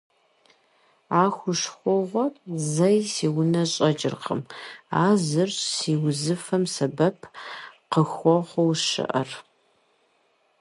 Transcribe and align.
А 1.21 1.23
хущхъуэгъуэр 1.35 2.33
зэи 2.73 2.99
си 3.13 3.27
унэ 3.39 3.63
щӀэкӀыркъым, 3.71 4.41
а 5.01 5.03
зырщ 5.27 5.57
си 5.75 5.93
узыфэм 6.05 6.63
сэбэп 6.73 7.19
къыхуэхъуу 7.91 8.71
щыӀэр. 8.85 9.29